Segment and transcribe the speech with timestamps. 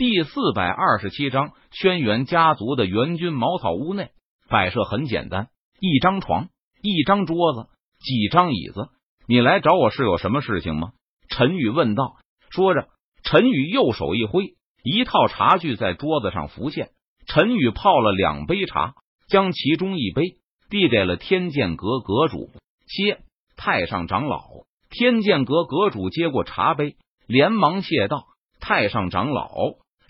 [0.00, 4.08] 第四百二十七章，轩辕家族的援军茅草屋内
[4.48, 6.48] 摆设很简单，一张床，
[6.80, 8.88] 一张桌子，几张椅子。
[9.26, 10.92] 你来找我是有什么事情吗？
[11.28, 12.16] 陈宇问道。
[12.48, 12.88] 说着，
[13.24, 16.92] 陈宇右手一挥，一套茶具在桌子上浮现。
[17.26, 18.94] 陈宇泡了两杯茶，
[19.28, 20.38] 将其中一杯
[20.70, 22.48] 递给了天剑阁阁主
[22.86, 23.18] 谢
[23.54, 24.40] 太上长老。
[24.88, 26.96] 天剑阁阁主接过茶杯，
[27.26, 28.28] 连忙谢道
[28.60, 29.50] ：“太上长老。”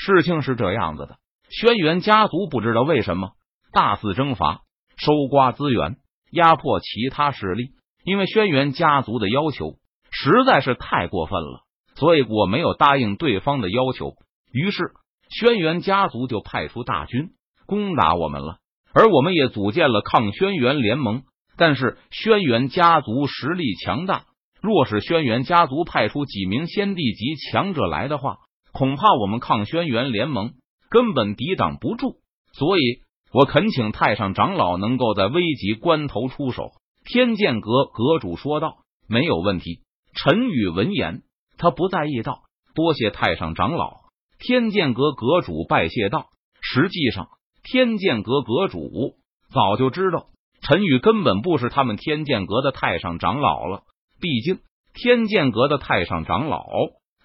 [0.00, 1.18] 事情是这样子的，
[1.50, 3.32] 轩辕家族不知道为什么
[3.72, 4.60] 大肆征伐、
[4.96, 5.96] 收刮资源、
[6.30, 7.72] 压迫其他势力。
[8.04, 9.74] 因为轩辕家族的要求
[10.10, 11.64] 实在是太过分了，
[11.96, 14.14] 所以我没有答应对方的要求。
[14.52, 14.92] 于是
[15.28, 17.30] 轩辕家族就派出大军
[17.66, 18.58] 攻打我们了，
[18.94, 21.24] 而我们也组建了抗轩辕联盟。
[21.56, 24.26] 但是轩辕家族实力强大，
[24.62, 28.36] 若是轩辕家族派出几名先帝级强者来的话。
[28.78, 30.52] 恐怕我们抗轩辕联盟
[30.88, 32.18] 根本抵挡不住，
[32.52, 33.00] 所以
[33.32, 36.70] 我恳请太上长老能够在危急关头出手。
[37.04, 38.76] 天剑阁阁主说道
[39.10, 39.80] ：“没有问题。”
[40.14, 41.22] 陈宇闻言，
[41.56, 42.42] 他不在意道
[42.76, 43.96] ：“多谢太上长老。”
[44.38, 46.26] 天剑阁阁主拜谢道
[46.62, 47.26] ：“实际上，
[47.64, 49.16] 天剑阁阁主
[49.52, 50.26] 早就知道
[50.62, 53.82] 陈宇根本不是他们天剑阁的太上长老了。
[54.20, 54.60] 毕竟，
[54.94, 56.64] 天剑阁的太上长老。”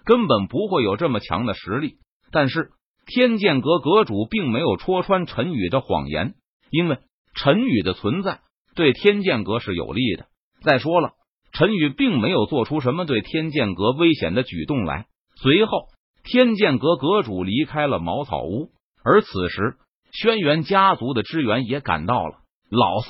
[0.04, 1.96] 根本不会有这么强的实力，
[2.30, 2.70] 但是
[3.06, 6.34] 天剑阁阁主并没有戳穿陈宇的谎言，
[6.70, 6.98] 因为
[7.34, 8.40] 陈宇的存在
[8.74, 10.26] 对天剑阁是有利的。
[10.62, 11.12] 再说了，
[11.52, 15.06] 陈宇并没有做出什么对天剑阁危险的举动来。
[15.36, 15.88] 随后，
[16.22, 18.70] 天剑阁阁主离开了茅草屋，
[19.04, 19.76] 而此时
[20.12, 22.38] 轩辕家族的支援也赶到了。
[22.70, 23.08] 老四，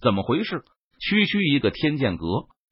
[0.00, 0.62] 怎么回事？
[1.00, 2.26] 区区一个天剑阁，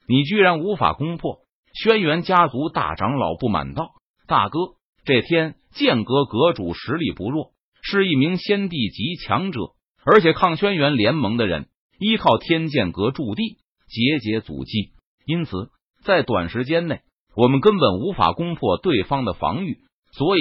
[0.06, 1.40] 你居然无法攻破？
[1.72, 3.92] 轩辕家族大长老不满道
[4.26, 4.58] ：“大哥，
[5.04, 9.60] 这天剑阁阁主实力不弱，是一名先帝级强者，
[10.04, 14.90] 而且抗轩辕联盟的人依靠天剑阁驻地，节节阻击，
[15.24, 15.70] 因此
[16.02, 17.02] 在短时间内，
[17.36, 19.78] 我们根本无法攻破对方的防御，
[20.12, 20.40] 所以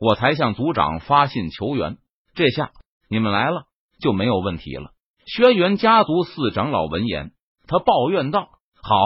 [0.00, 1.98] 我才向族长发信求援。
[2.34, 2.70] 这下
[3.10, 3.64] 你们来了，
[4.00, 4.92] 就没有问题了。”
[5.26, 7.32] 轩辕家族四长老闻言，
[7.66, 8.48] 他抱怨道
[8.80, 8.96] ：“好，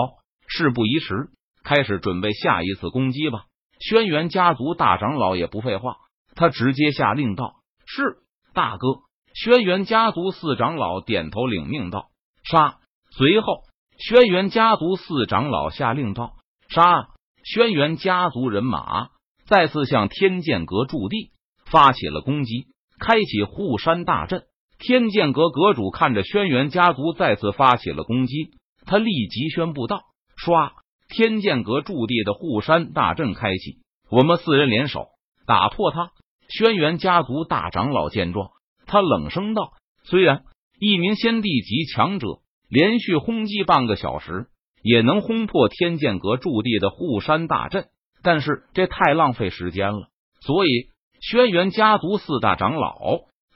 [0.46, 1.30] 事不宜迟。”
[1.64, 3.44] 开始准备下一次攻击吧！
[3.78, 5.96] 轩辕家族大长老也不废话，
[6.34, 7.56] 他直接下令道
[7.86, 8.18] ：“是
[8.54, 9.00] 大哥。”
[9.34, 12.10] 轩辕家族四长老点头领命道
[12.44, 12.78] ：“杀！”
[13.16, 13.62] 随后，
[13.98, 16.34] 轩辕家族四长老下令道
[16.68, 17.08] ：“杀！”
[17.44, 19.08] 轩辕家族人马
[19.46, 21.32] 再次向天剑阁驻地
[21.66, 22.66] 发起了攻击，
[23.00, 24.44] 开启护山大阵。
[24.78, 28.50] 天剑阁阁主看着轩辕家族再次发起了攻击，
[28.86, 30.02] 他立即宣布道
[30.36, 30.72] ：“刷！”
[31.12, 33.78] 天剑阁驻地的护山大阵开启，
[34.10, 35.08] 我们四人联手
[35.46, 36.10] 打破它。
[36.48, 38.48] 轩辕家族大长老见状，
[38.86, 39.72] 他冷声道
[40.04, 40.44] ：“虽然
[40.80, 44.46] 一名先帝级强者连续轰击半个小时
[44.82, 47.88] 也能轰破天剑阁驻地的护山大阵，
[48.22, 50.08] 但是这太浪费时间了。
[50.40, 50.88] 所以，
[51.20, 52.96] 轩辕家族四大长老、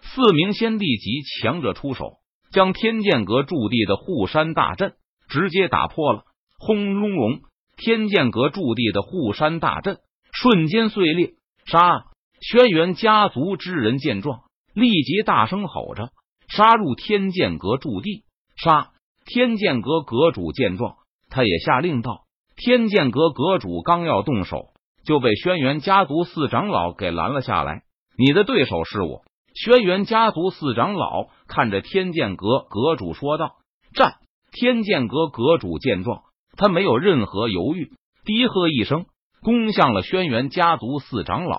[0.03, 2.19] 四名先帝级强者出手，
[2.53, 4.95] 将天剑阁驻地的护山大阵
[5.29, 6.25] 直接打破了。”
[6.59, 7.41] 轰隆隆！
[7.77, 9.99] 天剑阁驻地的护山大阵
[10.33, 11.35] 瞬间碎裂。
[11.67, 12.07] 杀！
[12.41, 14.41] 轩辕家族之人见状，
[14.75, 16.11] 立即大声吼着，
[16.49, 18.25] 杀入天剑阁驻地。
[18.57, 18.91] 杀！
[19.25, 20.97] 天剑阁阁主见状，
[21.29, 22.21] 他也下令道
[22.57, 24.69] ：“天剑阁阁主刚要动手，
[25.05, 27.83] 就被轩辕家族四长老给拦了下来。
[28.17, 33.57] 你的对手是我。”轩辕家族四长老看着天剑阁阁主说道
[33.95, 34.15] ：“战！”
[34.53, 36.23] 天剑阁阁主见状。
[36.57, 37.93] 他没有任何犹豫，
[38.25, 39.07] 低喝一声，
[39.43, 41.59] 攻向了轩辕家族四长老。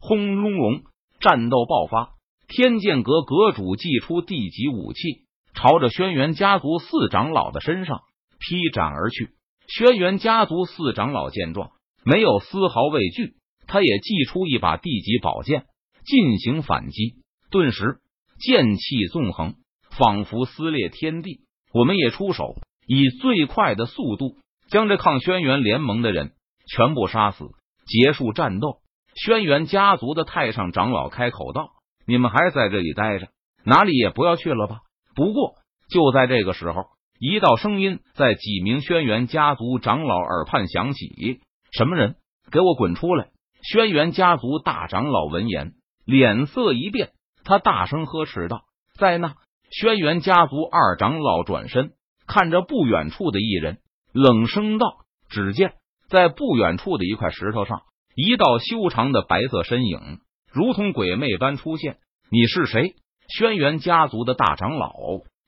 [0.00, 0.82] 轰隆隆，
[1.20, 2.10] 战斗爆发！
[2.46, 8.00] 天剑阁阁主祭出地级武器，朝着轩辕家族四长老的身上
[8.38, 9.30] 劈斩而去。
[9.66, 11.72] 轩辕家族四长老见状，
[12.04, 13.34] 没有丝毫畏惧，
[13.66, 15.66] 他也祭出一把地级宝剑
[16.06, 17.16] 进行反击。
[17.50, 17.98] 顿时，
[18.40, 19.56] 剑气纵横，
[19.90, 21.40] 仿佛撕裂天地。
[21.74, 22.54] 我们也出手。
[22.88, 24.36] 以最快的速度
[24.70, 26.32] 将这抗轩辕联盟的人
[26.66, 27.50] 全部杀死，
[27.86, 28.78] 结束战斗。
[29.14, 31.70] 轩辕家族的太上长老开口道
[32.06, 33.28] ：“你们还在这里待着，
[33.62, 34.78] 哪里也不要去了吧？”
[35.14, 35.54] 不过
[35.90, 36.86] 就在这个时候，
[37.18, 41.40] 一道声音在几名轩辕家族长老耳畔响起
[41.72, 42.16] ：“什么人？
[42.50, 43.28] 给我滚出来！”
[43.62, 45.74] 轩辕家族大长老闻言
[46.06, 47.10] 脸色一变，
[47.44, 48.62] 他大声呵斥道
[48.98, 49.34] ：“在那！”
[49.70, 51.92] 轩辕家族二长老转身。
[52.28, 53.78] 看着不远处的一人，
[54.12, 54.86] 冷声道
[55.30, 55.72] ：“只见
[56.08, 57.82] 在不远处的一块石头上，
[58.14, 60.20] 一道修长的白色身影
[60.52, 61.96] 如同鬼魅般出现。
[62.30, 62.94] 你是谁？
[63.28, 64.92] 轩辕家族的大长老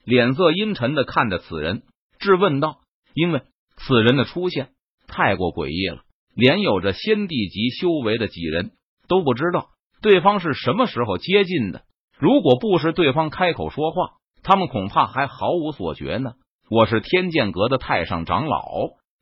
[0.04, 1.82] 脸色阴沉的看着此人，
[2.18, 2.78] 质问道
[3.14, 3.42] ：“因为
[3.76, 4.70] 此人的出现
[5.06, 6.02] 太过诡异了，
[6.34, 8.72] 连有着先帝级修为的几人
[9.06, 9.68] 都不知道
[10.00, 11.82] 对方是什么时候接近的。
[12.18, 16.32] 如果不是对方开口说话，他们恐怕还毫无所觉呢。”
[16.70, 18.62] 我是天剑阁的太上长老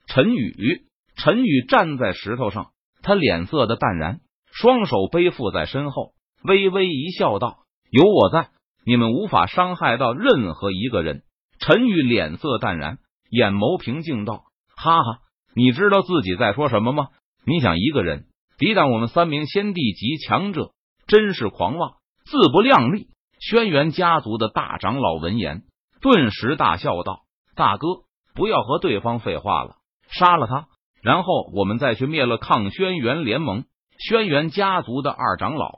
[0.07, 0.83] 陈宇。
[1.17, 2.73] 陈宇站在石头上，
[3.03, 4.21] 他脸色的淡然，
[4.53, 6.13] 双手背负在身后，
[6.43, 7.61] 微微一笑，道
[7.91, 8.51] ：“有我在，
[8.85, 11.23] 你们无法伤害到任何一个人。”
[11.59, 12.99] 陈宇脸色淡然，
[13.31, 14.43] 眼眸平静，道
[14.77, 15.21] ：“哈哈，
[15.55, 17.07] 你知道自己在说什么吗？
[17.47, 18.27] 你想一个人
[18.59, 20.73] 抵挡我们三名先帝级强者，
[21.07, 21.93] 真是狂妄，
[22.27, 23.09] 自不量力。”
[23.41, 25.63] 轩辕家族的大长老闻言，
[26.03, 27.23] 顿时大笑道。
[27.59, 27.89] 大哥，
[28.37, 29.79] 不要和对方废话了，
[30.09, 30.69] 杀了他，
[31.03, 33.65] 然后我们再去灭了抗轩辕联盟。
[33.99, 35.73] 轩辕家族的二长老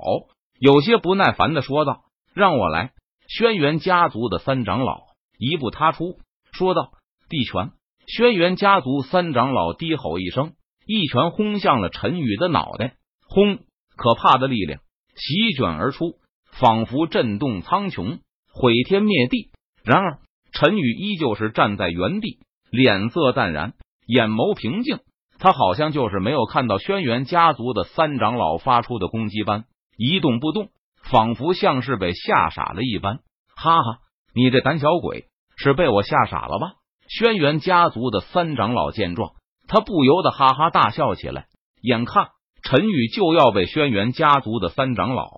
[0.58, 2.02] 有些不耐烦的说道
[2.36, 2.92] ：“让我来。”
[3.28, 5.04] 轩辕家族的三长老
[5.38, 6.18] 一步踏出，
[6.52, 6.92] 说道
[7.30, 7.70] ：“地拳！”
[8.06, 10.52] 轩辕家族三长老低吼一声，
[10.84, 12.96] 一拳轰向了陈宇的脑袋。
[13.26, 13.56] 轰！
[13.96, 14.82] 可怕的力量
[15.16, 16.18] 席卷而出，
[16.52, 18.18] 仿佛震动苍穹，
[18.52, 19.50] 毁天灭地。
[19.82, 20.18] 然而。
[20.52, 22.38] 陈宇依旧是站在原地，
[22.70, 23.74] 脸色淡然，
[24.06, 24.98] 眼眸平静。
[25.38, 29.64] 他好像就是没有看到轩辕家族的三长老发出的攻击般
[29.96, 30.68] 一动不动，
[31.10, 33.20] 仿佛像是被吓傻了一般。
[33.56, 33.98] 哈哈，
[34.34, 35.24] 你这胆小鬼
[35.56, 36.72] 是被我吓傻了吧？
[37.08, 39.32] 轩辕家族的三长老见状，
[39.66, 41.46] 他不由得哈哈大笑起来。
[41.80, 42.28] 眼看
[42.62, 45.30] 陈宇就要被轩辕家族的三长老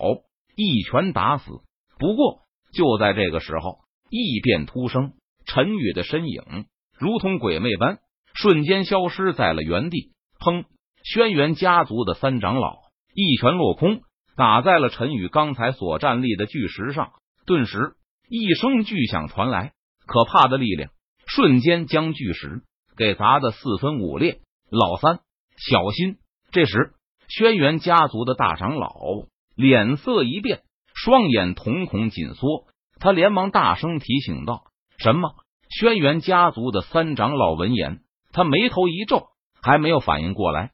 [0.57, 1.51] 一拳打死，
[1.99, 2.41] 不过
[2.75, 3.79] 就在这个时候。
[4.15, 5.15] 异变突生，
[5.47, 6.67] 陈宇的身影
[6.99, 8.01] 如同鬼魅般
[8.35, 10.13] 瞬间消失在了原地。
[10.39, 10.67] 砰！
[11.03, 12.77] 轩辕家族的三长老
[13.15, 14.03] 一拳落空，
[14.37, 17.13] 打在了陈宇刚才所站立的巨石上。
[17.47, 17.95] 顿时，
[18.29, 19.73] 一声巨响传来，
[20.07, 20.91] 可怕的力量
[21.27, 22.61] 瞬间将巨石
[22.99, 24.41] 给砸得四分五裂。
[24.71, 25.21] 老三，
[25.57, 26.19] 小心！
[26.51, 26.93] 这时，
[27.29, 28.93] 轩辕家族的大长老
[29.57, 30.61] 脸色一变，
[30.95, 32.67] 双眼瞳孔紧缩。
[33.03, 34.63] 他连忙大声提醒道
[34.97, 35.31] ：“什么？”
[35.69, 39.29] 轩辕家族的三长老闻言，他眉头一皱，
[39.61, 40.72] 还没有反应过来，